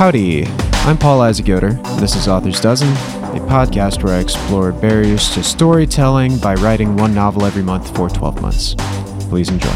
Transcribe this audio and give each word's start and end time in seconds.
Howdy, 0.00 0.46
I'm 0.86 0.96
Paul 0.96 1.20
Isaac 1.20 1.46
Yoder. 1.46 1.72
This 1.98 2.16
is 2.16 2.26
Author's 2.26 2.58
Dozen, 2.58 2.88
a 2.88 3.40
podcast 3.40 4.02
where 4.02 4.14
I 4.14 4.20
explore 4.20 4.72
barriers 4.72 5.28
to 5.34 5.42
storytelling 5.42 6.38
by 6.38 6.54
writing 6.54 6.96
one 6.96 7.12
novel 7.12 7.44
every 7.44 7.62
month 7.62 7.94
for 7.94 8.08
12 8.08 8.40
months. 8.40 8.74
Please 9.28 9.50
enjoy. 9.50 9.68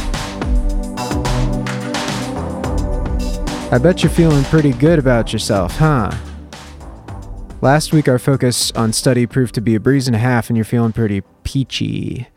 I 3.71 3.79
bet 3.83 4.03
you're 4.03 4.09
feeling 4.09 4.45
pretty 4.45 4.73
good 4.73 4.99
about 4.99 5.31
yourself, 5.31 5.77
huh? 5.77 6.11
Last 7.61 7.93
week, 7.93 8.09
our 8.09 8.19
focus 8.19 8.71
on 8.71 8.95
study 8.95 9.27
proved 9.27 9.55
to 9.57 9.61
be 9.61 9.75
a 9.75 9.81
breeze 9.81 10.07
and 10.07 10.17
a 10.17 10.21
half, 10.21 10.49
and 10.49 10.57
you're 10.57 10.65
feeling 10.65 10.93
pretty 10.93 11.21
peachy. 11.43 12.29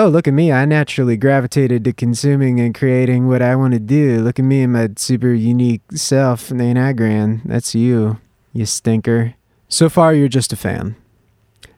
Oh, 0.00 0.06
look 0.06 0.28
at 0.28 0.34
me. 0.34 0.52
I 0.52 0.64
naturally 0.64 1.16
gravitated 1.16 1.82
to 1.82 1.92
consuming 1.92 2.60
and 2.60 2.72
creating 2.72 3.26
what 3.26 3.42
I 3.42 3.56
want 3.56 3.74
to 3.74 3.80
do. 3.80 4.20
Look 4.20 4.38
at 4.38 4.44
me 4.44 4.62
and 4.62 4.72
my 4.72 4.90
super 4.94 5.32
unique 5.32 5.82
self. 5.92 6.52
Ain't 6.52 6.78
I 6.78 6.92
grand? 6.92 7.40
That's 7.44 7.74
you, 7.74 8.20
you 8.52 8.64
stinker. 8.64 9.34
So 9.68 9.88
far, 9.88 10.14
you're 10.14 10.28
just 10.28 10.52
a 10.52 10.56
fan. 10.56 10.94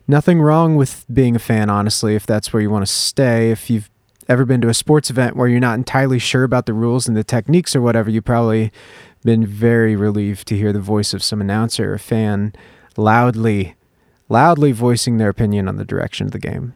Nothing 0.07 0.43
wrong 0.43 0.77
with 0.77 1.07
being 1.11 1.35
a 1.35 1.39
fan, 1.39 1.71
honestly, 1.71 2.15
if 2.15 2.27
that's 2.27 2.53
where 2.53 2.61
you 2.61 2.69
want 2.69 2.85
to 2.85 2.93
stay. 2.93 3.53
If 3.53 3.71
you've 3.71 3.89
ever 4.29 4.45
been 4.45 4.61
to 4.61 4.69
a 4.69 4.75
sports 4.75 5.09
event 5.09 5.35
where 5.35 5.49
you're 5.49 5.59
not 5.59 5.79
entirely 5.79 6.19
sure 6.19 6.45
about 6.45 6.67
the 6.67 6.75
rules 6.75 7.09
and 7.09 7.17
the 7.17 7.25
techniques 7.25 7.75
or 7.75 7.81
whatever, 7.81 8.11
you've 8.11 8.27
probably 8.27 8.71
been 9.25 9.47
very 9.47 9.97
relieved 9.97 10.47
to 10.49 10.59
hear 10.59 10.75
the 10.75 10.79
voice 10.79 11.15
of 11.15 11.23
some 11.23 11.41
announcer 11.41 11.95
or 11.95 11.97
fan 11.97 12.53
loudly, 12.99 13.77
loudly 14.29 14.73
voicing 14.73 15.17
their 15.17 15.31
opinion 15.31 15.67
on 15.67 15.77
the 15.77 15.87
direction 15.87 16.27
of 16.27 16.33
the 16.33 16.39
game. 16.39 16.75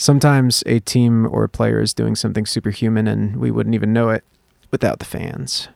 Sometimes 0.00 0.62
a 0.64 0.78
team 0.78 1.26
or 1.26 1.42
a 1.42 1.48
player 1.48 1.80
is 1.80 1.92
doing 1.92 2.14
something 2.14 2.46
superhuman 2.46 3.08
and 3.08 3.36
we 3.36 3.50
wouldn't 3.50 3.74
even 3.74 3.92
know 3.92 4.10
it 4.10 4.22
without 4.70 5.00
the 5.00 5.04
fans. 5.04 5.68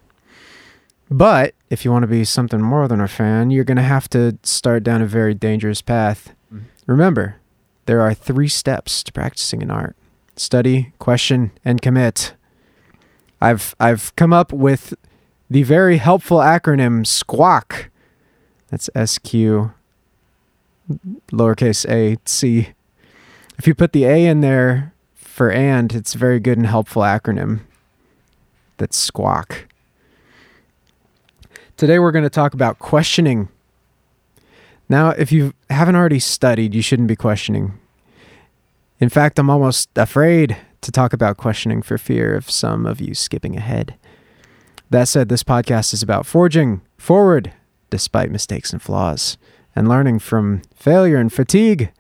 But 1.11 1.55
if 1.71 1.85
you 1.85 1.91
want 1.91 2.05
to 2.05 2.07
be 2.07 2.25
something 2.25 2.63
more 2.63 2.87
than 2.87 3.01
a 3.01 3.09
fan, 3.09 3.51
you're 3.51 3.65
going 3.65 3.79
to 3.79 3.83
have 3.83 4.09
to 4.11 4.39
start 4.45 4.85
down 4.85 5.03
a 5.03 5.07
very 5.07 5.35
dangerous 5.35 5.83
path. 5.83 6.33
Mm-hmm. 6.55 6.67
Remember, 6.87 7.37
there 7.87 8.01
are 8.01 8.15
three 8.15 8.47
steps 8.47 9.03
to 9.03 9.13
practicing 9.13 9.61
an 9.61 9.73
art 9.73 9.97
study, 10.37 10.93
question, 11.01 11.51
and 11.65 11.83
commit. 11.83 12.35
I've, 13.41 13.75
I've 13.81 14.15
come 14.15 14.33
up 14.33 14.53
with 14.53 14.95
the 15.51 15.65
very 15.65 15.97
helpful 15.97 16.39
acronym 16.39 17.05
SQUAC. 17.05 17.89
That's 18.71 18.89
S 18.95 19.19
Q 19.19 19.73
lowercase 21.33 21.85
a 21.91 22.19
C 22.25 22.69
if 23.59 23.67
you 23.67 23.75
put 23.75 23.93
the 23.93 24.05
A 24.05 24.27
in 24.27 24.41
there 24.41 24.93
for 25.15 25.51
and, 25.51 25.95
it's 25.95 26.15
a 26.15 26.19
very 26.19 26.41
good 26.41 26.59
and 26.59 26.67
helpful 26.67 27.03
acronym. 27.03 27.61
That's 28.77 28.97
squawk. 28.97 29.67
Today 31.77 31.99
we're 31.99 32.13
going 32.13 32.25
to 32.25 32.31
talk 32.31 32.55
about 32.55 32.79
questioning. 32.79 33.49
Now, 34.89 35.11
if 35.11 35.33
you 35.33 35.55
haven't 35.71 35.97
already 35.97 36.19
studied, 36.19 36.75
you 36.75 36.83
shouldn't 36.83 37.09
be 37.09 37.17
questioning. 37.17 37.79
In 39.01 39.09
fact, 39.09 39.39
I'm 39.39 39.51
almost 39.51 39.89
afraid 39.97 40.57
to 40.83 40.93
talk 40.93 41.13
about 41.13 41.37
questioning 41.37 41.83
for 41.83 41.99
fear 41.99 42.37
of 42.37 42.51
some 42.51 42.87
of 42.87 43.01
you 43.01 43.15
skipping 43.15 43.57
ahead. 43.57 43.95
That 44.91 45.09
said, 45.09 45.29
this 45.29 45.43
podcast 45.43 45.95
is 45.95 46.03
about 46.03 46.27
forging 46.27 46.83
forward 46.99 47.53
despite 47.89 48.31
mistakes 48.31 48.73
and 48.73 48.83
flaws 48.83 49.39
and 49.75 49.89
learning 49.89 50.19
from 50.19 50.63
failure 50.75 51.17
and 51.17 51.33
fatigue. 51.33 51.91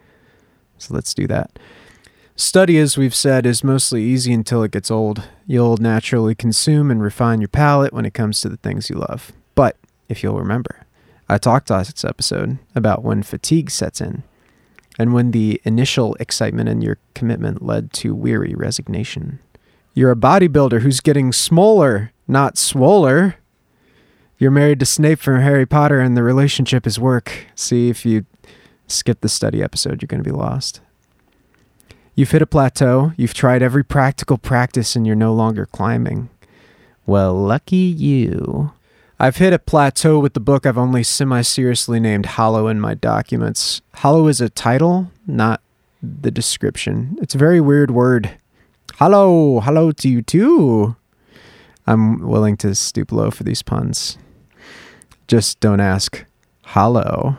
So 0.83 0.95
let's 0.95 1.15
do 1.15 1.27
that. 1.29 1.59
Study, 2.35 2.79
as 2.79 2.97
we've 2.97 3.15
said, 3.15 3.47
is 3.47 3.63
mostly 3.63 4.03
easy 4.03 4.33
until 4.33 4.63
it 4.63 4.73
gets 4.73 4.91
old. 4.91 5.23
You'll 5.47 5.77
naturally 5.77 6.35
consume 6.35 6.91
and 6.91 7.01
refine 7.03 7.41
your 7.41 7.49
palate 7.49 7.93
when 7.93 8.05
it 8.05 8.15
comes 8.15 8.41
to 8.41 8.49
the 8.49 8.57
things 8.57 8.91
you 8.91 8.97
love. 8.97 9.33
But 9.55 9.77
if 10.09 10.23
you'll 10.23 10.39
remember, 10.39 10.87
I 11.29 11.39
talked 11.39 11.71
last 11.71 12.05
episode 12.05 12.59
about 12.75 13.05
when 13.05 13.23
fatigue 13.23 13.71
sets 13.71 14.01
in 14.01 14.25
and 14.99 15.15
when 15.15 15.31
the 15.31 15.61
initial 15.65 16.15
excitement 16.17 16.69
and 16.69 16.83
your 16.83 16.99
commitment 17.15 17.63
led 17.63 17.93
to 17.95 18.15
weary 18.15 18.55
resignation. 18.55 19.39
You're 19.95 20.11
a 20.11 20.17
bodybuilder 20.17 20.81
who's 20.81 21.01
getting 21.01 21.33
smaller, 21.33 22.13
not 22.27 22.59
swoller. 22.59 23.37
You're 24.39 24.51
married 24.51 24.81
to 24.81 24.87
Snape 24.87 25.21
from 25.21 25.41
Harry 25.43 25.67
Potter 25.67 26.01
and 26.01 26.17
the 26.17 26.23
relationship 26.23 26.87
is 26.87 26.99
work. 26.99 27.47
See, 27.55 27.89
if 27.89 28.05
you 28.05 28.27
skip 28.87 29.21
the 29.21 29.29
study 29.29 29.63
episode, 29.63 30.03
you're 30.03 30.07
going 30.07 30.23
to 30.23 30.29
be 30.29 30.37
lost. 30.37 30.81
You've 32.15 32.31
hit 32.31 32.43
a 32.43 32.47
plateau, 32.47 33.13
you've 33.17 33.35
tried 33.35 33.63
every 33.63 33.83
practical 33.83 34.37
practice, 34.37 34.95
and 34.95 35.07
you're 35.07 35.17
no 35.17 35.33
longer 35.33 35.67
climbing. 35.67 36.29
Well, 37.07 37.35
lucky 37.35 37.77
you. 37.77 38.73
I've 39.19 39.37
hit 39.37 39.53
a 39.53 39.59
plateau 39.59 40.19
with 40.19 40.35
the 40.35 40.41
book 40.41 40.67
I've 40.67 40.77
only 40.77 41.03
semi 41.03 41.43
seriously 41.43 42.01
named 42.01 42.27
Hollow 42.27 42.69
in 42.69 42.81
my 42.81 42.95
documents. 42.95 43.81
Hollow 43.95 44.27
is 44.27 44.41
a 44.41 44.51
title, 44.51 45.11
not 45.27 45.63
the 46.03 46.31
description. 46.31 47.17
It's 47.23 47.35
a 47.35 47.39
very 47.39 47.61
weird 47.61 47.93
word. 47.93 48.33
Hello, 48.97 49.61
hello 49.61 49.93
to 49.93 50.09
you 50.09 50.23
too. 50.23 50.97
I'm 51.87 52.21
willing 52.21 52.57
to 52.59 52.75
stoop 52.75 53.11
low 53.11 53.31
for 53.31 53.45
these 53.45 53.63
puns. 53.63 54.19
Just 55.29 55.61
don't 55.61 55.81
ask. 55.81 56.25
Hollow. 56.63 57.39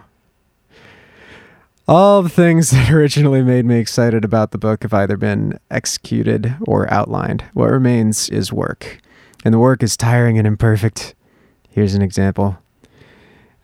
All 1.86 2.22
the 2.22 2.30
things 2.30 2.70
that 2.72 2.90
originally 2.90 3.44
made 3.44 3.66
me 3.66 3.78
excited 3.78 4.24
about 4.24 4.52
the 4.52 4.58
book 4.58 4.84
have 4.84 4.94
either 4.94 5.18
been 5.18 5.60
executed 5.70 6.56
or 6.62 6.92
outlined. 6.92 7.44
What 7.54 7.72
remains 7.72 8.30
is 8.30 8.54
work, 8.54 9.00
and 9.44 9.54
the 9.54 9.60
work 9.60 9.84
is 9.84 9.98
tiring 9.98 10.38
and 10.38 10.48
imperfect. 10.48 11.14
Here's 11.70 11.94
an 11.94 12.02
example. 12.02 12.58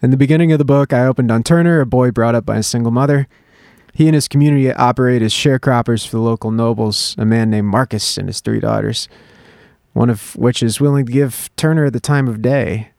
In 0.02 0.12
the 0.12 0.18
beginning 0.18 0.52
of 0.52 0.59
the 0.59 0.66
book, 0.66 0.91
I 0.91 1.06
opened 1.06 1.31
on 1.31 1.44
Turner, 1.44 1.80
a 1.80 1.85
boy 1.85 2.12
brought 2.12 2.35
up 2.35 2.46
by 2.46 2.57
a 2.57 2.63
single 2.63 2.91
mother. 2.91 3.28
He 3.94 4.07
and 4.07 4.16
his 4.16 4.28
community 4.28 4.72
operate 4.74 5.22
as 5.22 5.34
sharecroppers 5.34 6.06
for 6.06 6.18
the 6.18 6.22
local 6.22 6.51
nobles, 6.51 7.16
a 7.18 7.25
man 7.25 7.50
named 7.50 7.68
Marcus 7.68 8.18
and 8.18 8.28
his 8.28 8.41
three 8.41 8.59
daughters, 8.59 9.07
one 9.94 10.09
of 10.09 10.36
which 10.36 10.62
is 10.62 10.81
willing 10.81 11.06
to 11.06 11.12
give 11.12 11.50
Turner 11.56 11.90
the 11.90 12.00
time 12.01 12.28
of 12.28 12.41
day. 12.41 12.91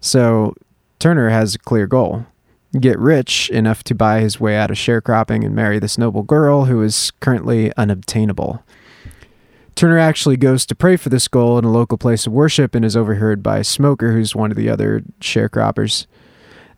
So, 0.00 0.54
Turner 0.98 1.30
has 1.30 1.54
a 1.54 1.58
clear 1.58 1.86
goal 1.86 2.26
get 2.80 2.98
rich 2.98 3.50
enough 3.50 3.84
to 3.84 3.94
buy 3.94 4.20
his 4.20 4.40
way 4.40 4.56
out 4.56 4.70
of 4.70 4.76
sharecropping 4.76 5.44
and 5.44 5.54
marry 5.54 5.78
this 5.78 5.98
noble 5.98 6.22
girl 6.22 6.64
who 6.64 6.82
is 6.82 7.12
currently 7.20 7.72
unobtainable. 7.76 8.62
Turner 9.74 9.98
actually 9.98 10.36
goes 10.36 10.64
to 10.66 10.74
pray 10.74 10.96
for 10.96 11.08
this 11.08 11.26
goal 11.26 11.58
in 11.58 11.64
a 11.64 11.70
local 11.70 11.98
place 11.98 12.26
of 12.26 12.32
worship 12.32 12.74
and 12.74 12.84
is 12.84 12.96
overheard 12.96 13.42
by 13.42 13.62
Smoker, 13.62 14.12
who's 14.12 14.34
one 14.34 14.50
of 14.50 14.56
the 14.56 14.68
other 14.68 15.02
sharecroppers. 15.20 16.06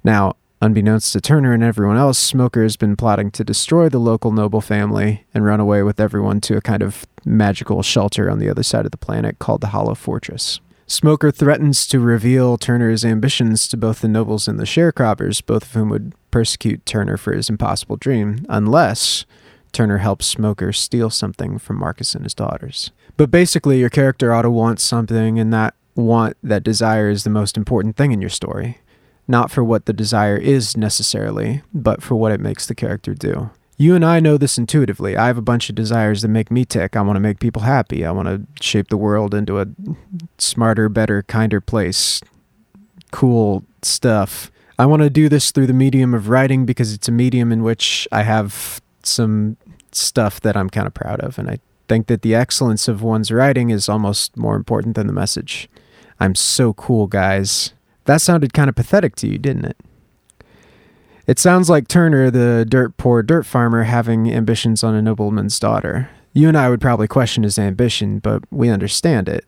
Now, 0.02 0.36
unbeknownst 0.62 1.12
to 1.12 1.20
Turner 1.20 1.52
and 1.52 1.62
everyone 1.62 1.98
else, 1.98 2.18
Smoker 2.18 2.62
has 2.62 2.76
been 2.76 2.96
plotting 2.96 3.30
to 3.32 3.44
destroy 3.44 3.90
the 3.90 3.98
local 3.98 4.32
noble 4.32 4.62
family 4.62 5.26
and 5.34 5.44
run 5.44 5.60
away 5.60 5.82
with 5.82 6.00
everyone 6.00 6.40
to 6.42 6.56
a 6.56 6.62
kind 6.62 6.82
of 6.82 7.06
magical 7.24 7.82
shelter 7.82 8.30
on 8.30 8.38
the 8.38 8.48
other 8.48 8.62
side 8.62 8.86
of 8.86 8.92
the 8.92 8.96
planet 8.96 9.38
called 9.38 9.60
the 9.60 9.68
Hollow 9.68 9.94
Fortress. 9.94 10.60
Smoker 10.88 11.32
threatens 11.32 11.84
to 11.88 11.98
reveal 11.98 12.56
Turner's 12.56 13.04
ambitions 13.04 13.66
to 13.68 13.76
both 13.76 14.00
the 14.00 14.08
nobles 14.08 14.46
and 14.46 14.58
the 14.58 14.64
sharecroppers, 14.64 15.44
both 15.44 15.64
of 15.64 15.72
whom 15.72 15.88
would 15.88 16.14
persecute 16.30 16.86
Turner 16.86 17.16
for 17.16 17.32
his 17.32 17.50
impossible 17.50 17.96
dream, 17.96 18.46
unless 18.48 19.24
Turner 19.72 19.98
helps 19.98 20.26
Smoker 20.26 20.72
steal 20.72 21.10
something 21.10 21.58
from 21.58 21.80
Marcus 21.80 22.14
and 22.14 22.24
his 22.24 22.34
daughters. 22.34 22.92
But 23.16 23.32
basically, 23.32 23.80
your 23.80 23.90
character 23.90 24.32
ought 24.32 24.42
to 24.42 24.50
want 24.50 24.78
something, 24.78 25.40
and 25.40 25.52
that 25.52 25.74
want, 25.96 26.36
that 26.42 26.62
desire, 26.62 27.08
is 27.08 27.24
the 27.24 27.30
most 27.30 27.56
important 27.56 27.96
thing 27.96 28.12
in 28.12 28.20
your 28.20 28.30
story. 28.30 28.78
Not 29.26 29.50
for 29.50 29.64
what 29.64 29.86
the 29.86 29.92
desire 29.92 30.36
is 30.36 30.76
necessarily, 30.76 31.62
but 31.74 32.00
for 32.00 32.14
what 32.14 32.30
it 32.30 32.40
makes 32.40 32.64
the 32.64 32.76
character 32.76 33.12
do. 33.12 33.50
You 33.78 33.94
and 33.94 34.04
I 34.04 34.20
know 34.20 34.38
this 34.38 34.56
intuitively. 34.56 35.16
I 35.16 35.26
have 35.26 35.36
a 35.36 35.42
bunch 35.42 35.68
of 35.68 35.74
desires 35.74 36.22
that 36.22 36.28
make 36.28 36.50
me 36.50 36.64
tick. 36.64 36.96
I 36.96 37.02
want 37.02 37.16
to 37.16 37.20
make 37.20 37.40
people 37.40 37.62
happy. 37.62 38.06
I 38.06 38.10
want 38.10 38.28
to 38.28 38.64
shape 38.64 38.88
the 38.88 38.96
world 38.96 39.34
into 39.34 39.60
a 39.60 39.66
smarter, 40.38 40.88
better, 40.88 41.22
kinder 41.22 41.60
place. 41.60 42.22
Cool 43.10 43.64
stuff. 43.82 44.50
I 44.78 44.86
want 44.86 45.02
to 45.02 45.10
do 45.10 45.28
this 45.28 45.50
through 45.50 45.66
the 45.66 45.72
medium 45.74 46.14
of 46.14 46.28
writing 46.28 46.64
because 46.64 46.92
it's 46.92 47.08
a 47.08 47.12
medium 47.12 47.52
in 47.52 47.62
which 47.62 48.08
I 48.12 48.22
have 48.22 48.80
some 49.02 49.56
stuff 49.92 50.40
that 50.40 50.56
I'm 50.56 50.70
kind 50.70 50.86
of 50.86 50.94
proud 50.94 51.20
of. 51.20 51.38
And 51.38 51.50
I 51.50 51.58
think 51.88 52.06
that 52.06 52.22
the 52.22 52.34
excellence 52.34 52.88
of 52.88 53.02
one's 53.02 53.30
writing 53.30 53.70
is 53.70 53.88
almost 53.88 54.36
more 54.36 54.56
important 54.56 54.96
than 54.96 55.06
the 55.06 55.12
message. 55.12 55.68
I'm 56.18 56.34
so 56.34 56.72
cool, 56.72 57.06
guys. 57.06 57.74
That 58.04 58.22
sounded 58.22 58.54
kind 58.54 58.68
of 58.68 58.74
pathetic 58.74 59.16
to 59.16 59.28
you, 59.28 59.38
didn't 59.38 59.66
it? 59.66 59.76
It 61.26 61.38
sounds 61.40 61.68
like 61.68 61.88
Turner, 61.88 62.30
the 62.30 62.64
dirt 62.68 62.96
poor 62.96 63.22
dirt 63.22 63.46
farmer, 63.46 63.82
having 63.82 64.32
ambitions 64.32 64.84
on 64.84 64.94
a 64.94 65.02
nobleman's 65.02 65.58
daughter. 65.58 66.08
You 66.32 66.48
and 66.48 66.56
I 66.56 66.70
would 66.70 66.80
probably 66.80 67.08
question 67.08 67.42
his 67.42 67.58
ambition, 67.58 68.20
but 68.20 68.44
we 68.50 68.68
understand 68.68 69.28
it. 69.28 69.44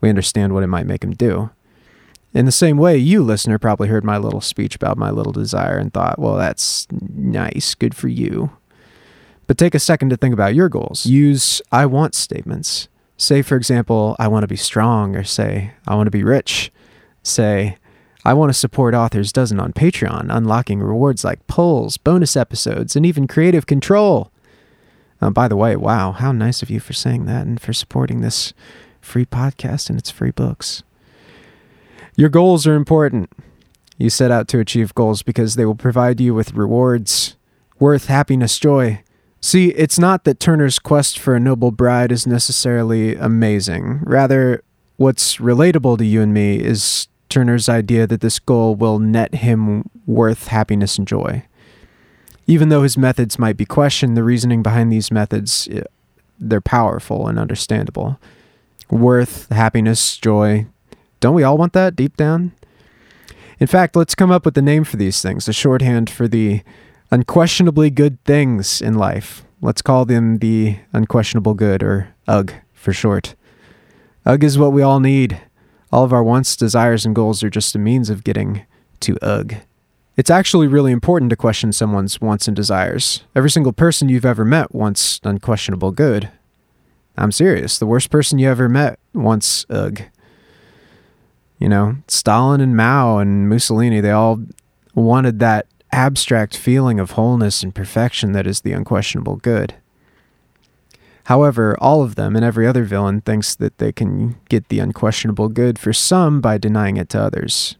We 0.00 0.08
understand 0.08 0.52
what 0.52 0.64
it 0.64 0.68
might 0.68 0.86
make 0.86 1.04
him 1.04 1.12
do. 1.12 1.50
In 2.34 2.46
the 2.46 2.52
same 2.52 2.78
way, 2.78 2.96
you, 2.96 3.22
listener, 3.22 3.58
probably 3.58 3.88
heard 3.88 4.04
my 4.04 4.16
little 4.16 4.40
speech 4.40 4.74
about 4.74 4.96
my 4.96 5.10
little 5.10 5.32
desire 5.32 5.76
and 5.76 5.92
thought, 5.92 6.18
well, 6.18 6.36
that's 6.36 6.88
nice, 6.90 7.74
good 7.74 7.94
for 7.94 8.08
you. 8.08 8.50
But 9.46 9.58
take 9.58 9.74
a 9.74 9.78
second 9.78 10.08
to 10.10 10.16
think 10.16 10.32
about 10.32 10.54
your 10.54 10.70
goals. 10.70 11.04
Use 11.04 11.60
I 11.70 11.86
want 11.86 12.14
statements. 12.14 12.88
Say, 13.18 13.42
for 13.42 13.56
example, 13.56 14.16
I 14.18 14.28
want 14.28 14.44
to 14.44 14.48
be 14.48 14.56
strong, 14.56 15.14
or 15.14 15.24
say, 15.24 15.72
I 15.86 15.94
want 15.94 16.06
to 16.06 16.10
be 16.10 16.24
rich. 16.24 16.72
Say, 17.22 17.76
I 18.24 18.34
Want 18.34 18.50
to 18.50 18.58
Support 18.58 18.94
Author's 18.94 19.32
Dozen 19.32 19.58
on 19.58 19.72
Patreon, 19.72 20.28
unlocking 20.30 20.80
rewards 20.80 21.24
like 21.24 21.44
polls, 21.48 21.96
bonus 21.96 22.36
episodes, 22.36 22.94
and 22.94 23.04
even 23.04 23.26
creative 23.26 23.66
control. 23.66 24.30
Uh, 25.20 25.30
by 25.30 25.48
the 25.48 25.56
way, 25.56 25.74
wow, 25.74 26.12
how 26.12 26.30
nice 26.30 26.62
of 26.62 26.70
you 26.70 26.78
for 26.78 26.92
saying 26.92 27.26
that 27.26 27.46
and 27.46 27.60
for 27.60 27.72
supporting 27.72 28.20
this 28.20 28.52
free 29.00 29.26
podcast 29.26 29.90
and 29.90 29.98
its 29.98 30.10
free 30.10 30.30
books. 30.30 30.84
Your 32.16 32.28
goals 32.28 32.64
are 32.64 32.74
important. 32.74 33.28
You 33.98 34.08
set 34.08 34.30
out 34.30 34.46
to 34.48 34.60
achieve 34.60 34.94
goals 34.94 35.22
because 35.22 35.56
they 35.56 35.64
will 35.64 35.74
provide 35.74 36.20
you 36.20 36.32
with 36.32 36.54
rewards, 36.54 37.36
worth, 37.80 38.06
happiness, 38.06 38.58
joy. 38.58 39.02
See, 39.40 39.70
it's 39.70 39.98
not 39.98 40.22
that 40.24 40.38
Turner's 40.38 40.78
quest 40.78 41.18
for 41.18 41.34
a 41.34 41.40
noble 41.40 41.72
bride 41.72 42.12
is 42.12 42.24
necessarily 42.24 43.16
amazing. 43.16 44.00
Rather, 44.04 44.62
what's 44.96 45.38
relatable 45.38 45.98
to 45.98 46.04
you 46.04 46.22
and 46.22 46.32
me 46.32 46.60
is 46.60 47.08
Turner's 47.32 47.68
idea 47.68 48.06
that 48.06 48.20
this 48.20 48.38
goal 48.38 48.74
will 48.74 48.98
net 48.98 49.36
him 49.36 49.88
worth 50.06 50.48
happiness 50.48 50.98
and 50.98 51.08
joy. 51.08 51.44
Even 52.46 52.68
though 52.68 52.82
his 52.82 52.98
methods 52.98 53.38
might 53.38 53.56
be 53.56 53.64
questioned, 53.64 54.16
the 54.16 54.22
reasoning 54.22 54.62
behind 54.62 54.92
these 54.92 55.10
methods 55.10 55.66
eh, 55.72 55.82
they're 56.38 56.60
powerful 56.60 57.28
and 57.28 57.38
understandable. 57.38 58.20
Worth, 58.90 59.48
happiness, 59.48 60.18
joy. 60.18 60.66
Don't 61.20 61.34
we 61.34 61.42
all 61.42 61.56
want 61.56 61.72
that 61.72 61.96
deep 61.96 62.18
down? 62.18 62.52
In 63.58 63.66
fact, 63.66 63.96
let's 63.96 64.14
come 64.14 64.30
up 64.30 64.44
with 64.44 64.58
a 64.58 64.62
name 64.62 64.84
for 64.84 64.98
these 64.98 65.22
things, 65.22 65.48
a 65.48 65.54
shorthand 65.54 66.10
for 66.10 66.28
the 66.28 66.62
unquestionably 67.10 67.88
good 67.88 68.22
things 68.24 68.82
in 68.82 68.94
life. 68.94 69.44
Let's 69.62 69.80
call 69.80 70.04
them 70.04 70.38
the 70.38 70.78
unquestionable 70.92 71.54
good, 71.54 71.82
or 71.82 72.14
UG 72.28 72.52
for 72.74 72.92
short. 72.92 73.36
UG 74.26 74.44
is 74.44 74.58
what 74.58 74.72
we 74.72 74.82
all 74.82 75.00
need. 75.00 75.40
All 75.92 76.04
of 76.04 76.12
our 76.12 76.24
wants, 76.24 76.56
desires, 76.56 77.04
and 77.04 77.14
goals 77.14 77.42
are 77.42 77.50
just 77.50 77.74
a 77.74 77.78
means 77.78 78.08
of 78.08 78.24
getting 78.24 78.64
to 79.00 79.18
UG. 79.20 79.56
It's 80.16 80.30
actually 80.30 80.66
really 80.66 80.92
important 80.92 81.30
to 81.30 81.36
question 81.36 81.72
someone's 81.72 82.20
wants 82.20 82.46
and 82.46 82.56
desires. 82.56 83.24
Every 83.34 83.50
single 83.50 83.72
person 83.72 84.08
you've 84.08 84.24
ever 84.24 84.44
met 84.44 84.74
wants 84.74 85.20
unquestionable 85.22 85.90
good. 85.92 86.30
I'm 87.16 87.32
serious. 87.32 87.78
The 87.78 87.86
worst 87.86 88.10
person 88.10 88.38
you 88.38 88.48
ever 88.48 88.68
met 88.68 88.98
wants 89.12 89.66
UG. 89.68 90.02
You 91.58 91.68
know, 91.68 91.96
Stalin 92.08 92.60
and 92.60 92.76
Mao 92.76 93.18
and 93.18 93.48
Mussolini, 93.48 94.00
they 94.00 94.10
all 94.10 94.42
wanted 94.94 95.38
that 95.40 95.66
abstract 95.92 96.56
feeling 96.56 96.98
of 96.98 97.12
wholeness 97.12 97.62
and 97.62 97.74
perfection 97.74 98.32
that 98.32 98.46
is 98.46 98.62
the 98.62 98.72
unquestionable 98.72 99.36
good. 99.36 99.74
However, 101.24 101.76
all 101.80 102.02
of 102.02 102.16
them 102.16 102.34
and 102.34 102.44
every 102.44 102.66
other 102.66 102.84
villain 102.84 103.20
thinks 103.20 103.54
that 103.54 103.78
they 103.78 103.92
can 103.92 104.36
get 104.48 104.68
the 104.68 104.80
unquestionable 104.80 105.48
good 105.48 105.78
for 105.78 105.92
some 105.92 106.40
by 106.40 106.58
denying 106.58 106.96
it 106.96 107.08
to 107.10 107.20
others. 107.20 107.76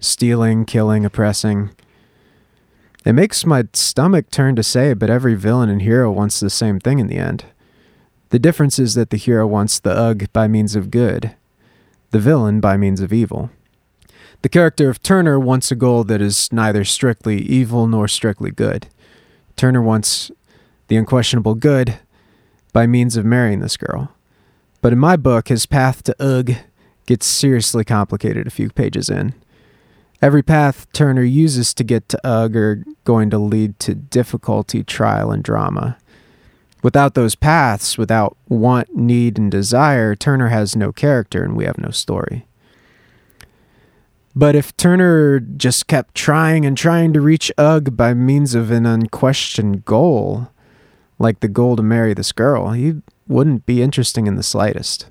Stealing, 0.00 0.64
killing, 0.66 1.04
oppressing. 1.04 1.70
It 3.04 3.12
makes 3.12 3.46
my 3.46 3.64
stomach 3.72 4.30
turn 4.30 4.56
to 4.56 4.62
say, 4.62 4.92
but 4.94 5.10
every 5.10 5.34
villain 5.34 5.70
and 5.70 5.82
hero 5.82 6.10
wants 6.10 6.40
the 6.40 6.50
same 6.50 6.78
thing 6.78 6.98
in 6.98 7.06
the 7.06 7.16
end. 7.16 7.44
The 8.30 8.38
difference 8.38 8.78
is 8.78 8.94
that 8.94 9.10
the 9.10 9.16
hero 9.16 9.46
wants 9.46 9.78
the 9.78 9.92
UG 9.92 10.32
by 10.32 10.48
means 10.48 10.74
of 10.74 10.90
good, 10.90 11.34
the 12.10 12.18
villain 12.18 12.60
by 12.60 12.76
means 12.76 13.00
of 13.00 13.12
evil. 13.12 13.50
The 14.42 14.48
character 14.48 14.90
of 14.90 15.02
Turner 15.02 15.38
wants 15.38 15.70
a 15.70 15.76
goal 15.76 16.04
that 16.04 16.20
is 16.20 16.52
neither 16.52 16.84
strictly 16.84 17.38
evil 17.38 17.86
nor 17.86 18.08
strictly 18.08 18.50
good. 18.50 18.88
Turner 19.56 19.80
wants 19.80 20.30
the 20.88 20.96
unquestionable 20.96 21.54
good 21.54 21.98
by 22.74 22.86
means 22.86 23.16
of 23.16 23.24
marrying 23.24 23.60
this 23.60 23.78
girl. 23.78 24.12
But 24.82 24.92
in 24.92 24.98
my 24.98 25.16
book, 25.16 25.48
his 25.48 25.64
path 25.64 26.02
to 26.02 26.22
UG 26.22 26.56
gets 27.06 27.24
seriously 27.24 27.84
complicated 27.84 28.46
a 28.46 28.50
few 28.50 28.68
pages 28.68 29.08
in. 29.08 29.32
Every 30.20 30.42
path 30.42 30.86
Turner 30.92 31.22
uses 31.22 31.72
to 31.74 31.84
get 31.84 32.10
to 32.10 32.26
UG 32.26 32.56
are 32.56 32.84
going 33.04 33.30
to 33.30 33.38
lead 33.38 33.78
to 33.80 33.94
difficulty, 33.94 34.82
trial, 34.84 35.30
and 35.30 35.42
drama. 35.42 35.96
Without 36.82 37.14
those 37.14 37.34
paths, 37.34 37.96
without 37.96 38.36
want, 38.48 38.94
need, 38.94 39.38
and 39.38 39.50
desire, 39.50 40.14
Turner 40.14 40.48
has 40.48 40.76
no 40.76 40.92
character 40.92 41.42
and 41.42 41.56
we 41.56 41.64
have 41.64 41.78
no 41.78 41.90
story. 41.90 42.46
But 44.36 44.56
if 44.56 44.76
Turner 44.76 45.38
just 45.38 45.86
kept 45.86 46.14
trying 46.14 46.66
and 46.66 46.76
trying 46.76 47.12
to 47.12 47.20
reach 47.20 47.52
UG 47.56 47.96
by 47.96 48.14
means 48.14 48.54
of 48.54 48.70
an 48.70 48.84
unquestioned 48.84 49.84
goal, 49.84 50.48
like 51.24 51.40
the 51.40 51.48
goal 51.48 51.74
to 51.74 51.82
marry 51.82 52.14
this 52.14 52.30
girl, 52.30 52.70
he 52.70 53.02
wouldn't 53.26 53.66
be 53.66 53.82
interesting 53.82 54.28
in 54.28 54.36
the 54.36 54.42
slightest. 54.44 55.10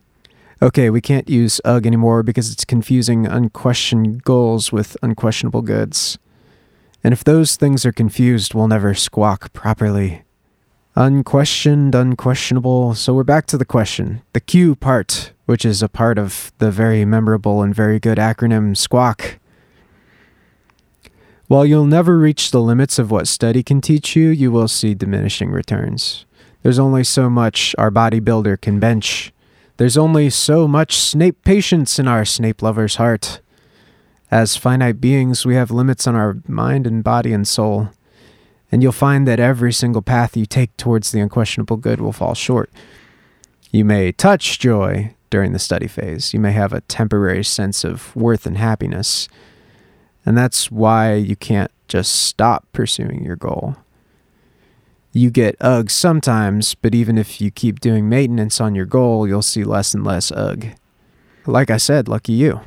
Okay, 0.62 0.90
we 0.90 1.02
can't 1.02 1.28
use 1.28 1.60
UG 1.66 1.86
anymore 1.86 2.24
because 2.24 2.50
it's 2.50 2.64
confusing 2.64 3.26
unquestioned 3.26 4.24
goals 4.24 4.72
with 4.72 4.96
unquestionable 5.02 5.62
goods. 5.62 6.18
And 7.04 7.12
if 7.12 7.24
those 7.24 7.58
things 7.58 7.86
are 7.86 7.92
confused, 7.92 8.54
we'll 8.54 8.70
never 8.70 8.94
squawk 8.94 9.52
properly. 9.52 10.24
Unquestioned, 10.96 11.96
unquestionable. 11.96 12.96
So 12.96 13.14
we're 13.14 13.24
back 13.24 13.46
to 13.48 13.58
the 13.58 13.66
question. 13.66 14.22
The 14.32 14.40
Q 14.40 14.76
part, 14.76 15.34
which 15.46 15.66
is 15.66 15.82
a 15.82 15.90
part 15.90 16.18
of 16.18 16.54
the 16.60 16.72
very 16.72 17.04
memorable 17.04 17.62
and 17.62 17.76
very 17.76 18.00
good 18.00 18.18
acronym 18.18 18.78
SQUAWK. 18.78 19.40
While 21.54 21.68
you'll 21.68 21.86
never 21.86 22.18
reach 22.18 22.50
the 22.50 22.60
limits 22.60 22.98
of 22.98 23.12
what 23.12 23.28
study 23.28 23.62
can 23.62 23.80
teach 23.80 24.16
you, 24.16 24.30
you 24.30 24.52
will 24.52 24.68
see 24.68 24.96
diminishing 24.96 25.52
returns. 25.52 26.26
There's 26.64 26.80
only 26.80 27.04
so 27.04 27.30
much 27.30 27.76
our 27.78 27.92
bodybuilder 27.92 28.60
can 28.60 28.80
bench. 28.80 29.32
There's 29.78 29.96
only 29.96 30.32
so 30.32 30.68
much 30.68 30.96
Snape 30.96 31.44
patience 31.44 32.00
in 32.00 32.08
our 32.08 32.26
Snape 32.26 32.64
lover's 32.64 32.96
heart. 32.96 33.40
As 34.32 34.56
finite 34.56 35.00
beings, 35.00 35.46
we 35.46 35.54
have 35.54 35.70
limits 35.70 36.08
on 36.08 36.16
our 36.16 36.38
mind 36.48 36.88
and 36.88 37.04
body 37.04 37.32
and 37.34 37.48
soul. 37.48 37.90
And 38.72 38.82
you'll 38.82 38.92
find 38.92 39.28
that 39.28 39.40
every 39.40 39.74
single 39.74 40.02
path 40.02 40.36
you 40.36 40.48
take 40.48 40.76
towards 40.76 41.12
the 41.12 41.20
unquestionable 41.20 41.78
good 41.78 42.02
will 42.02 42.14
fall 42.14 42.34
short. 42.34 42.72
You 43.70 43.86
may 43.86 44.12
touch 44.12 44.58
joy 44.58 45.14
during 45.30 45.54
the 45.54 45.60
study 45.60 45.88
phase. 45.88 46.34
You 46.34 46.40
may 46.40 46.54
have 46.54 46.74
a 46.74 46.82
temporary 46.82 47.44
sense 47.44 47.84
of 47.84 48.16
worth 48.16 48.48
and 48.48 48.58
happiness. 48.58 49.30
And 50.26 50.38
that's 50.38 50.72
why 50.72 51.16
you 51.16 51.36
can't 51.36 51.72
just 51.88 52.14
stop 52.14 52.66
pursuing 52.72 53.24
your 53.24 53.36
goal. 53.36 53.76
You 55.12 55.30
get 55.30 55.56
UG 55.62 55.92
sometimes, 55.92 56.74
but 56.76 56.96
even 56.96 57.18
if 57.18 57.40
you 57.40 57.52
keep 57.52 57.80
doing 57.80 58.10
maintenance 58.10 58.60
on 58.60 58.74
your 58.74 58.86
goal, 58.86 59.28
you'll 59.28 59.44
see 59.44 59.64
less 59.64 59.94
and 59.94 60.04
less 60.04 60.32
UG. 60.32 60.76
Like 61.46 61.70
I 61.70 61.78
said, 61.78 62.08
lucky 62.08 62.34
you. 62.34 62.62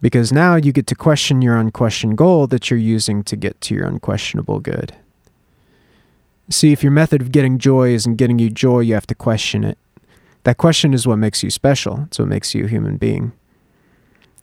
Because 0.00 0.32
now 0.32 0.54
you 0.54 0.72
get 0.72 0.86
to 0.86 0.94
question 0.94 1.42
your 1.42 1.58
unquestioned 1.58 2.16
goal 2.16 2.46
that 2.46 2.70
you're 2.70 2.78
using 2.78 3.22
to 3.24 3.36
get 3.36 3.60
to 3.62 3.74
your 3.74 3.86
unquestionable 3.86 4.60
good. 4.60 4.94
See, 6.48 6.72
if 6.72 6.82
your 6.82 6.92
method 6.92 7.20
of 7.20 7.30
getting 7.30 7.58
joy 7.58 7.92
isn't 7.92 8.16
getting 8.16 8.38
you 8.38 8.48
joy, 8.48 8.80
you 8.80 8.94
have 8.94 9.06
to 9.08 9.14
question 9.14 9.62
it. 9.62 9.76
That 10.44 10.56
question 10.56 10.94
is 10.94 11.06
what 11.06 11.16
makes 11.16 11.42
you 11.42 11.50
special. 11.50 12.04
It's 12.06 12.18
what 12.18 12.28
makes 12.28 12.54
you 12.54 12.64
a 12.64 12.68
human 12.68 12.96
being. 12.96 13.32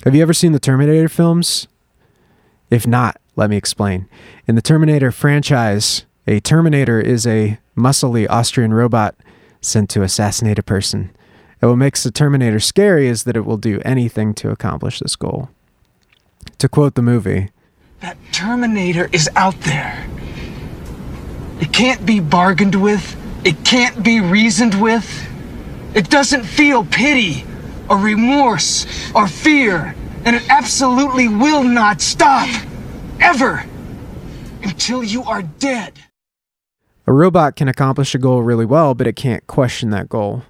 Have 0.03 0.13
you 0.13 0.21
ever 0.21 0.33
seen 0.33 0.51
the 0.51 0.59
Terminator 0.59 1.09
films? 1.09 1.67
If 2.69 2.85
not, 2.85 3.19
let 3.35 3.49
me 3.49 3.57
explain. 3.57 4.07
In 4.47 4.55
the 4.55 4.61
Terminator 4.61 5.11
franchise, 5.11 6.05
a 6.25 6.39
Terminator 6.39 6.99
is 6.99 7.25
a 7.25 7.59
muscly 7.77 8.27
Austrian 8.29 8.73
robot 8.73 9.15
sent 9.61 9.89
to 9.91 10.03
assassinate 10.03 10.59
a 10.59 10.63
person. 10.63 11.11
And 11.61 11.71
what 11.71 11.77
makes 11.77 12.03
the 12.03 12.11
Terminator 12.11 12.59
scary 12.59 13.07
is 13.07 13.23
that 13.23 13.37
it 13.37 13.45
will 13.45 13.57
do 13.57 13.81
anything 13.85 14.33
to 14.35 14.49
accomplish 14.49 14.99
this 14.99 15.15
goal. 15.15 15.49
To 16.59 16.67
quote 16.67 16.95
the 16.95 17.01
movie, 17.01 17.49
That 18.01 18.17
Terminator 18.31 19.09
is 19.11 19.29
out 19.35 19.59
there. 19.61 20.07
It 21.59 21.73
can't 21.73 22.05
be 22.05 22.19
bargained 22.19 22.75
with, 22.75 23.15
it 23.45 23.63
can't 23.63 24.03
be 24.03 24.19
reasoned 24.19 24.79
with. 24.81 25.27
It 25.95 26.09
doesn't 26.09 26.43
feel 26.43 26.85
pity 26.85 27.45
or 27.89 27.97
remorse 27.97 28.85
or 29.15 29.27
fear 29.27 29.95
and 30.25 30.35
it 30.35 30.49
absolutely 30.49 31.27
will 31.27 31.63
not 31.63 32.01
stop. 32.01 32.47
Ever. 33.19 33.65
Until 34.63 35.03
you 35.03 35.23
are 35.23 35.41
dead. 35.41 35.93
A 37.05 37.13
robot 37.13 37.55
can 37.55 37.67
accomplish 37.67 38.13
a 38.13 38.17
goal 38.17 38.43
really 38.43 38.65
well, 38.65 38.93
but 38.93 39.07
it 39.07 39.15
can't 39.15 39.47
question 39.47 39.89
that 39.91 40.09
goal. 40.09 40.43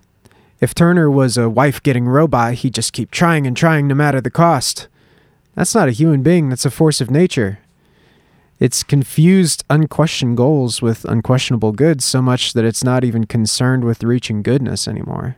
If 0.60 0.74
Turner 0.74 1.10
was 1.10 1.38
a 1.38 1.50
wife 1.50 1.84
getting 1.84 2.08
robot, 2.08 2.56
he'd 2.56 2.74
just 2.74 2.94
keep 2.94 3.12
trying 3.12 3.46
and 3.46 3.56
trying 3.56 3.88
no 3.88 3.94
matter 3.94 4.20
the 4.20 4.32
cost. 4.32 4.88
That's 5.54 5.76
not 5.76 5.88
a 5.88 5.92
human 5.92 6.24
being, 6.24 6.50
that's 6.50 6.66
a 6.66 6.72
force 6.72 7.00
of 7.00 7.12
nature. 7.12 7.60
It's 8.60 8.82
confused 8.82 9.64
unquestioned 9.70 10.36
goals 10.36 10.82
with 10.82 11.06
unquestionable 11.06 11.74
goods 11.74 12.06
so 12.06 12.24
much 12.24 12.54
that 12.54 12.66
it's 12.66 12.84
not 12.84 13.04
even 13.04 13.26
concerned 13.26 13.84
with 13.84 14.04
reaching 14.04 14.42
goodness 14.42 14.88
anymore. 14.88 15.38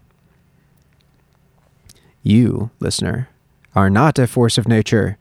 You, 2.23 2.71
listener, 2.79 3.27
are 3.79 3.89
not 3.89 4.19
a 4.19 4.27
force 4.27 4.57
of 4.57 4.67
nature. 4.67 5.17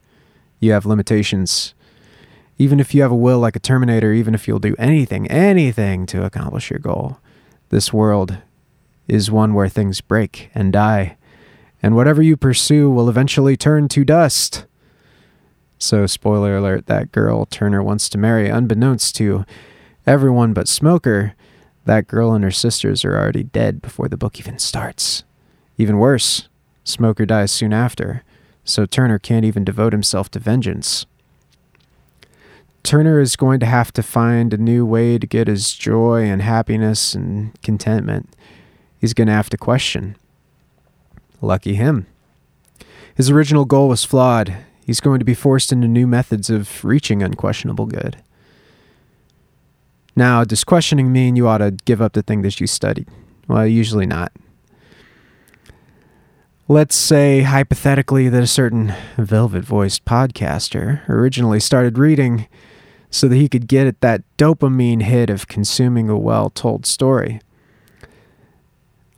You 0.58 0.72
have 0.72 0.84
limitations. 0.84 1.74
Even 2.58 2.80
if 2.80 2.92
you 2.92 3.02
have 3.02 3.12
a 3.12 3.16
will 3.16 3.38
like 3.38 3.54
a 3.54 3.60
Terminator, 3.60 4.12
even 4.12 4.34
if 4.34 4.48
you'll 4.48 4.58
do 4.58 4.74
anything, 4.80 5.28
anything 5.28 6.06
to 6.06 6.24
accomplish 6.24 6.68
your 6.68 6.80
goal, 6.80 7.18
this 7.68 7.92
world 7.92 8.38
is 9.06 9.30
one 9.30 9.54
where 9.54 9.68
things 9.68 10.00
break 10.00 10.50
and 10.56 10.72
die, 10.72 11.16
and 11.80 11.94
whatever 11.94 12.20
you 12.20 12.36
pursue 12.36 12.90
will 12.90 13.08
eventually 13.08 13.56
turn 13.56 13.86
to 13.86 14.04
dust. 14.04 14.66
So, 15.78 16.04
spoiler 16.08 16.56
alert, 16.56 16.86
that 16.86 17.12
girl 17.12 17.46
Turner 17.46 17.80
wants 17.80 18.08
to 18.08 18.18
marry, 18.18 18.48
unbeknownst 18.48 19.14
to 19.16 19.44
everyone 20.04 20.52
but 20.52 20.66
Smoker, 20.66 21.36
that 21.84 22.08
girl 22.08 22.32
and 22.32 22.42
her 22.42 22.50
sisters 22.50 23.04
are 23.04 23.16
already 23.16 23.44
dead 23.44 23.80
before 23.80 24.08
the 24.08 24.16
book 24.16 24.40
even 24.40 24.58
starts. 24.58 25.22
Even 25.76 25.98
worse, 25.98 26.48
Smoker 26.82 27.24
dies 27.24 27.52
soon 27.52 27.72
after, 27.72 28.24
so 28.68 28.84
Turner 28.84 29.18
can't 29.18 29.44
even 29.44 29.64
devote 29.64 29.92
himself 29.92 30.30
to 30.30 30.38
vengeance. 30.38 31.06
Turner 32.82 33.20
is 33.20 33.36
going 33.36 33.60
to 33.60 33.66
have 33.66 33.92
to 33.94 34.02
find 34.02 34.52
a 34.52 34.58
new 34.58 34.84
way 34.84 35.18
to 35.18 35.26
get 35.26 35.48
his 35.48 35.74
joy 35.74 36.24
and 36.24 36.42
happiness 36.42 37.14
and 37.14 37.60
contentment. 37.62 38.34
He's 39.00 39.14
going 39.14 39.26
to 39.26 39.34
have 39.34 39.50
to 39.50 39.56
question. 39.56 40.16
Lucky 41.40 41.74
him. 41.74 42.06
His 43.14 43.30
original 43.30 43.64
goal 43.64 43.88
was 43.88 44.04
flawed. 44.04 44.56
He's 44.86 45.00
going 45.00 45.18
to 45.18 45.24
be 45.24 45.34
forced 45.34 45.72
into 45.72 45.88
new 45.88 46.06
methods 46.06 46.50
of 46.50 46.84
reaching 46.84 47.22
unquestionable 47.22 47.86
good. 47.86 48.16
Now, 50.14 50.44
does 50.44 50.64
questioning 50.64 51.12
mean 51.12 51.36
you 51.36 51.46
ought 51.46 51.58
to 51.58 51.76
give 51.84 52.02
up 52.02 52.12
the 52.12 52.22
thing 52.22 52.42
that 52.42 52.60
you 52.60 52.66
studied? 52.66 53.08
Well, 53.46 53.66
usually 53.66 54.06
not. 54.06 54.32
Let's 56.70 56.96
say, 56.96 57.44
hypothetically, 57.44 58.28
that 58.28 58.42
a 58.42 58.46
certain 58.46 58.92
velvet 59.16 59.64
voiced 59.64 60.04
podcaster 60.04 61.08
originally 61.08 61.60
started 61.60 61.96
reading 61.96 62.46
so 63.08 63.26
that 63.26 63.36
he 63.36 63.48
could 63.48 63.68
get 63.68 63.86
at 63.86 64.02
that 64.02 64.22
dopamine 64.36 65.00
hit 65.00 65.30
of 65.30 65.48
consuming 65.48 66.10
a 66.10 66.18
well 66.18 66.50
told 66.50 66.84
story. 66.84 67.40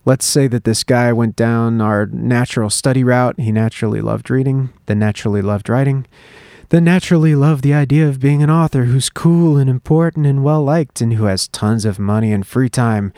Let's 0.05 0.27
say 0.27 0.47
that 0.47 0.63
this 0.63 0.85
guy 0.85 1.13
went 1.13 1.35
down 1.35 1.81
our 1.81 2.07
natural 2.07 2.71
study 2.71 3.03
route. 3.03 3.41
He 3.41 3.51
naturally 3.51 4.01
loved 4.01 4.31
reading, 4.31 4.71
then 4.87 5.01
naturally 5.01 5.43
loved 5.43 5.69
writing, 5.69 6.07
then 6.69 6.85
naturally 6.85 7.35
loved 7.35 7.65
the 7.65 7.75
idea 7.75 8.09
of 8.09 8.21
being 8.21 8.45
an 8.45 8.51
author 8.51 8.85
who's 8.85 9.11
cool 9.11 9.57
and 9.57 9.69
important 9.69 10.25
and 10.25 10.45
well 10.45 10.63
liked 10.63 11.01
and 11.01 11.15
who 11.15 11.25
has 11.25 11.49
tons 11.49 11.85
of 11.85 11.99
money 11.99 12.31
and 12.31 12.47
free 12.47 12.69
time. 12.69 13.13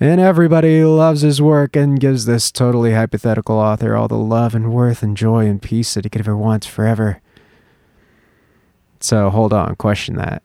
And 0.00 0.20
everybody 0.20 0.84
loves 0.84 1.20
his 1.20 1.40
work 1.40 1.76
and 1.76 2.00
gives 2.00 2.26
this 2.26 2.50
totally 2.50 2.92
hypothetical 2.92 3.56
author 3.56 3.94
all 3.94 4.08
the 4.08 4.16
love 4.16 4.54
and 4.54 4.72
worth 4.72 5.02
and 5.02 5.16
joy 5.16 5.46
and 5.46 5.62
peace 5.62 5.94
that 5.94 6.04
he 6.04 6.10
could 6.10 6.22
ever 6.22 6.36
want 6.36 6.64
forever. 6.64 7.20
So 9.00 9.30
hold 9.30 9.52
on, 9.52 9.76
question 9.76 10.16
that. 10.16 10.42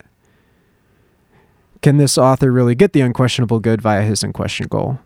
Can 1.81 1.97
this 1.97 2.17
author 2.17 2.51
really 2.51 2.75
get 2.75 2.93
the 2.93 3.01
unquestionable 3.01 3.59
good 3.59 3.81
via 3.81 4.01
his 4.03 4.21
unquestioned 4.21 4.69
goal? 4.69 4.99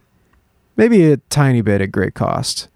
Maybe 0.75 1.11
a 1.11 1.17
tiny 1.17 1.61
bit 1.61 1.81
at 1.81 1.91
great 1.91 2.15
cost. 2.15 2.67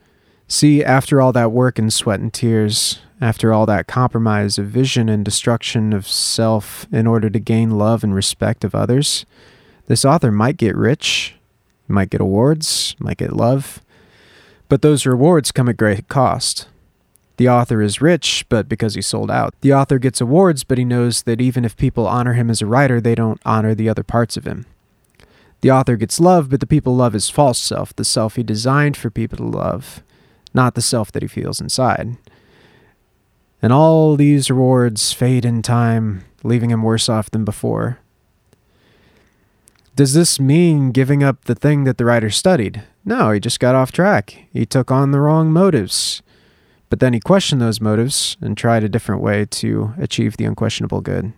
See, 0.47 0.83
after 0.83 1.19
all 1.19 1.33
that 1.33 1.51
work 1.51 1.79
and 1.79 1.91
sweat 1.91 2.19
and 2.19 2.31
tears, 2.31 3.01
after 3.19 3.51
all 3.51 3.65
that 3.65 3.87
compromise 3.87 4.57
of 4.57 4.67
vision 4.67 5.09
and 5.09 5.25
destruction 5.25 5.91
of 5.91 6.07
self 6.07 6.85
in 6.91 7.07
order 7.07 7.29
to 7.29 7.39
gain 7.39 7.71
love 7.71 8.03
and 8.03 8.13
respect 8.13 8.63
of 8.63 8.75
others, 8.75 9.25
this 9.87 10.05
author 10.05 10.31
might 10.31 10.57
get 10.57 10.75
rich, 10.75 11.36
might 11.87 12.09
get 12.09 12.21
awards, 12.21 12.95
might 12.99 13.17
get 13.17 13.33
love, 13.33 13.81
but 14.69 14.81
those 14.81 15.05
rewards 15.05 15.51
come 15.51 15.69
at 15.69 15.77
great 15.77 16.07
cost. 16.07 16.67
The 17.37 17.49
author 17.49 17.81
is 17.81 18.01
rich, 18.01 18.45
but 18.49 18.67
because 18.67 18.95
he 18.95 19.01
sold 19.01 19.29
out. 19.29 19.53
The 19.61 19.73
author 19.73 19.99
gets 19.99 20.19
awards, 20.19 20.63
but 20.63 20.77
he 20.77 20.83
knows 20.83 21.23
that 21.23 21.39
even 21.39 21.63
if 21.63 21.77
people 21.77 22.07
honor 22.07 22.33
him 22.33 22.49
as 22.49 22.61
a 22.61 22.65
writer, 22.65 22.99
they 22.99 23.13
don't 23.15 23.39
honor 23.45 23.75
the 23.75 23.89
other 23.89 24.03
parts 24.03 24.37
of 24.37 24.45
him. 24.45 24.65
The 25.61 25.71
author 25.71 25.95
gets 25.95 26.19
love, 26.19 26.49
but 26.49 26.59
the 26.59 26.67
people 26.67 26.95
love 26.95 27.13
his 27.13 27.29
false 27.29 27.59
self, 27.59 27.95
the 27.95 28.05
self 28.05 28.35
he 28.35 28.43
designed 28.43 28.97
for 28.97 29.09
people 29.09 29.37
to 29.37 29.43
love, 29.43 30.03
not 30.53 30.75
the 30.75 30.81
self 30.81 31.11
that 31.11 31.21
he 31.21 31.27
feels 31.27 31.61
inside. 31.61 32.17
And 33.61 33.73
all 33.73 34.15
these 34.15 34.49
rewards 34.49 35.13
fade 35.13 35.45
in 35.45 35.61
time, 35.61 36.25
leaving 36.43 36.71
him 36.71 36.83
worse 36.83 37.09
off 37.09 37.31
than 37.31 37.45
before. 37.45 37.99
Does 39.97 40.13
this 40.13 40.39
mean 40.39 40.91
giving 40.91 41.23
up 41.23 41.45
the 41.45 41.55
thing 41.55 41.83
that 41.85 41.97
the 41.97 42.05
writer 42.05 42.29
studied? 42.29 42.83
No, 43.03 43.31
he 43.31 43.39
just 43.39 43.59
got 43.59 43.73
off 43.73 43.91
track. 43.91 44.45
He 44.53 44.63
took 44.63 44.91
on 44.91 45.09
the 45.09 45.19
wrong 45.19 45.51
motives. 45.51 46.21
But 46.91 46.99
then 46.99 47.13
he 47.13 47.19
questioned 47.19 47.61
those 47.61 47.81
motives 47.81 48.37
and 48.39 48.55
tried 48.55 48.83
a 48.83 48.89
different 48.89 49.23
way 49.23 49.45
to 49.45 49.95
achieve 49.97 50.37
the 50.37 50.45
unquestionable 50.45 51.01
good. 51.01 51.33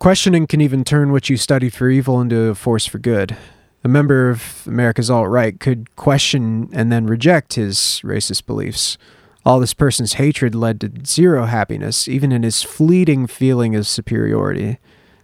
Questioning 0.00 0.48
can 0.48 0.60
even 0.60 0.82
turn 0.82 1.12
what 1.12 1.30
you 1.30 1.36
studied 1.36 1.72
for 1.72 1.88
evil 1.88 2.20
into 2.20 2.36
a 2.46 2.56
force 2.56 2.84
for 2.84 2.98
good. 2.98 3.36
A 3.84 3.88
member 3.88 4.28
of 4.28 4.64
America's 4.66 5.08
alt 5.08 5.28
right 5.28 5.60
could 5.60 5.94
question 5.94 6.70
and 6.72 6.90
then 6.90 7.06
reject 7.06 7.54
his 7.54 8.00
racist 8.02 8.44
beliefs. 8.44 8.98
All 9.46 9.60
this 9.60 9.72
person's 9.72 10.14
hatred 10.14 10.56
led 10.56 10.80
to 10.80 10.90
zero 11.06 11.44
happiness, 11.44 12.08
even 12.08 12.32
in 12.32 12.42
his 12.42 12.64
fleeting 12.64 13.28
feeling 13.28 13.76
of 13.76 13.86
superiority. 13.86 14.78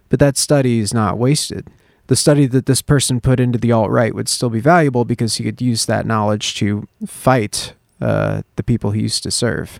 But 0.07 0.21
that 0.21 0.37
study 0.37 0.79
is 0.79 0.93
not 0.93 1.17
wasted. 1.17 1.67
The 2.11 2.17
study 2.17 2.45
that 2.47 2.65
this 2.65 2.81
person 2.81 3.21
put 3.21 3.39
into 3.39 3.57
the 3.57 3.71
alt 3.71 3.89
right 3.89 4.13
would 4.13 4.27
still 4.27 4.49
be 4.49 4.59
valuable 4.59 5.05
because 5.05 5.35
he 5.35 5.45
could 5.45 5.61
use 5.61 5.85
that 5.85 6.05
knowledge 6.05 6.55
to 6.55 6.85
fight 7.07 7.73
uh, 8.01 8.41
the 8.57 8.63
people 8.63 8.91
he 8.91 9.03
used 9.03 9.23
to 9.23 9.31
serve. 9.31 9.79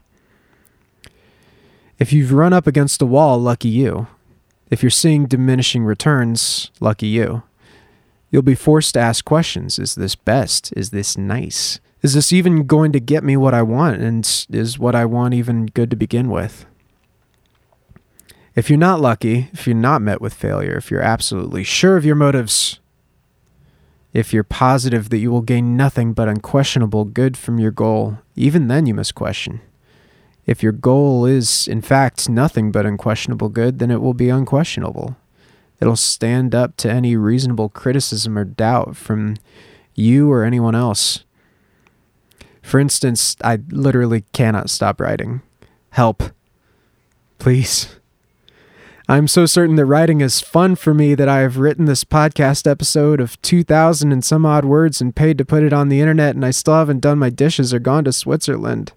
If 1.99 2.13
you've 2.13 2.31
run 2.31 2.53
up 2.53 2.67
against 2.67 3.01
a 3.01 3.05
wall, 3.05 3.37
lucky 3.37 3.67
you. 3.67 4.07
If 4.69 4.81
you're 4.81 4.89
seeing 4.89 5.25
diminishing 5.25 5.83
returns, 5.83 6.71
lucky 6.79 7.07
you. 7.07 7.43
You'll 8.29 8.43
be 8.43 8.55
forced 8.55 8.93
to 8.93 9.01
ask 9.01 9.25
questions 9.25 9.77
Is 9.77 9.95
this 9.95 10.15
best? 10.15 10.71
Is 10.77 10.91
this 10.91 11.17
nice? 11.17 11.81
Is 12.01 12.13
this 12.13 12.31
even 12.31 12.65
going 12.65 12.93
to 12.93 13.01
get 13.01 13.25
me 13.25 13.35
what 13.35 13.53
I 13.53 13.61
want? 13.61 14.01
And 14.01 14.23
is 14.49 14.79
what 14.79 14.95
I 14.95 15.03
want 15.03 15.33
even 15.33 15.65
good 15.65 15.89
to 15.89 15.97
begin 15.97 16.29
with? 16.29 16.65
If 18.53 18.69
you're 18.69 18.79
not 18.79 18.99
lucky, 18.99 19.49
if 19.53 19.65
you're 19.65 19.75
not 19.75 20.01
met 20.01 20.19
with 20.19 20.33
failure, 20.33 20.75
if 20.75 20.91
you're 20.91 21.01
absolutely 21.01 21.63
sure 21.63 21.95
of 21.95 22.03
your 22.03 22.15
motives, 22.15 22.79
if 24.13 24.33
you're 24.33 24.43
positive 24.43 25.09
that 25.09 25.19
you 25.19 25.31
will 25.31 25.41
gain 25.41 25.77
nothing 25.77 26.11
but 26.11 26.27
unquestionable 26.27 27.05
good 27.05 27.37
from 27.37 27.59
your 27.59 27.71
goal, 27.71 28.17
even 28.35 28.67
then 28.67 28.85
you 28.85 28.93
must 28.93 29.15
question. 29.15 29.61
If 30.45 30.61
your 30.61 30.73
goal 30.73 31.25
is, 31.25 31.67
in 31.67 31.81
fact, 31.81 32.27
nothing 32.27 32.73
but 32.73 32.85
unquestionable 32.85 33.47
good, 33.47 33.79
then 33.79 33.89
it 33.89 34.01
will 34.01 34.13
be 34.13 34.27
unquestionable. 34.27 35.15
It'll 35.79 35.95
stand 35.95 36.53
up 36.53 36.75
to 36.77 36.91
any 36.91 37.15
reasonable 37.15 37.69
criticism 37.69 38.37
or 38.37 38.43
doubt 38.43 38.97
from 38.97 39.37
you 39.95 40.29
or 40.29 40.43
anyone 40.43 40.75
else. 40.75 41.23
For 42.61 42.79
instance, 42.79 43.37
I 43.43 43.59
literally 43.69 44.25
cannot 44.33 44.69
stop 44.69 44.99
writing. 44.99 45.41
Help. 45.91 46.21
Please. 47.39 48.00
I'm 49.11 49.27
so 49.27 49.45
certain 49.45 49.75
that 49.75 49.85
writing 49.87 50.21
is 50.21 50.39
fun 50.39 50.77
for 50.77 50.93
me 50.93 51.15
that 51.15 51.27
I 51.27 51.39
have 51.39 51.57
written 51.57 51.83
this 51.83 52.05
podcast 52.05 52.65
episode 52.65 53.19
of 53.19 53.41
2,000 53.41 54.09
and 54.09 54.23
some 54.23 54.45
odd 54.45 54.63
words 54.63 55.01
and 55.01 55.13
paid 55.13 55.37
to 55.37 55.43
put 55.43 55.63
it 55.63 55.73
on 55.73 55.89
the 55.89 55.99
internet, 55.99 56.33
and 56.33 56.45
I 56.45 56.51
still 56.51 56.75
haven't 56.75 57.01
done 57.01 57.19
my 57.19 57.29
dishes 57.29 57.73
or 57.73 57.79
gone 57.79 58.05
to 58.05 58.13
Switzerland. 58.13 58.93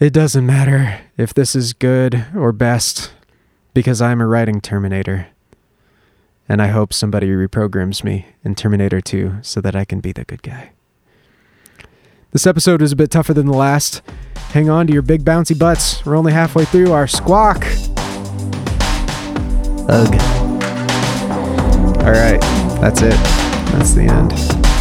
It 0.00 0.14
doesn't 0.14 0.46
matter 0.46 1.02
if 1.18 1.34
this 1.34 1.54
is 1.54 1.74
good 1.74 2.24
or 2.34 2.50
best, 2.50 3.12
because 3.74 4.00
I'm 4.00 4.22
a 4.22 4.26
writing 4.26 4.62
Terminator. 4.62 5.26
And 6.48 6.62
I 6.62 6.68
hope 6.68 6.94
somebody 6.94 7.28
reprograms 7.28 8.02
me 8.02 8.24
in 8.42 8.54
Terminator 8.54 9.02
2 9.02 9.40
so 9.42 9.60
that 9.60 9.76
I 9.76 9.84
can 9.84 10.00
be 10.00 10.12
the 10.12 10.24
good 10.24 10.42
guy. 10.42 10.72
This 12.30 12.46
episode 12.46 12.80
is 12.80 12.92
a 12.92 12.96
bit 12.96 13.10
tougher 13.10 13.34
than 13.34 13.44
the 13.44 13.52
last. 13.52 14.00
Hang 14.52 14.68
on 14.68 14.86
to 14.86 14.92
your 14.92 15.00
big 15.00 15.24
bouncy 15.24 15.58
butts. 15.58 16.04
We're 16.04 16.14
only 16.14 16.32
halfway 16.32 16.66
through 16.66 16.92
our 16.92 17.06
squawk. 17.06 17.64
Ugh. 19.88 20.14
All 22.02 22.12
right, 22.12 22.40
that's 22.78 23.00
it. 23.00 23.14
That's 23.72 23.94
the 23.94 24.02
end. 24.02 24.71